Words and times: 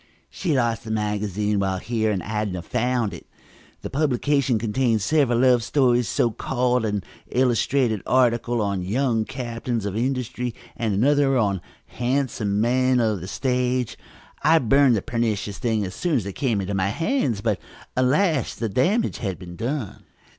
"She 0.31 0.55
lost 0.57 0.87
a 0.87 0.89
magazine 0.89 1.59
while 1.59 1.77
here 1.77 2.09
and 2.09 2.23
Adnah 2.23 2.63
found 2.63 3.13
it. 3.13 3.27
The 3.83 3.91
publication 3.91 4.57
contained 4.57 5.03
several 5.03 5.37
love 5.37 5.61
stories, 5.61 6.07
so 6.07 6.31
called, 6.31 6.85
an 6.85 7.03
illustrated 7.29 8.01
article 8.07 8.63
on 8.63 8.81
'Young 8.81 9.25
Captains 9.25 9.85
of 9.85 9.95
Industry' 9.95 10.55
and 10.75 10.95
another 10.95 11.37
on 11.37 11.61
'Handsome 11.85 12.49
Young 12.49 12.61
Men 12.61 12.99
of 12.99 13.21
the 13.21 13.27
Stage.' 13.27 13.95
I 14.41 14.57
burned 14.57 14.95
the 14.95 15.03
pernicious 15.03 15.59
thing 15.59 15.85
as 15.85 15.93
soon 15.93 16.15
as 16.15 16.25
it 16.25 16.33
came 16.33 16.61
into 16.61 16.73
my 16.73 16.89
hands, 16.89 17.41
but, 17.41 17.59
alas, 17.95 18.55
the 18.55 18.69
damage 18.69 19.19
had 19.19 19.37
been 19.37 19.55
done!" 19.55 20.05